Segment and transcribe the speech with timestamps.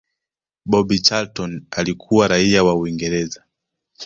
[0.65, 3.43] bobby Charlton alikuwa raia wa Uingereza